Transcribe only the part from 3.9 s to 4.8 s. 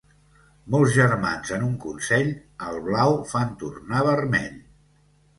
vermell.